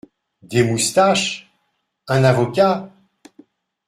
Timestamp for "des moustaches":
0.41-1.47